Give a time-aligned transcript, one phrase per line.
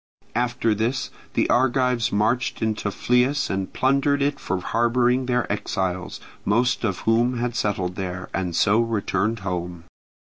[0.33, 6.83] After this the Argives marched into Phlius and plundered it for harbouring their exiles, most
[6.83, 9.83] of whom had settled there, and so returned home.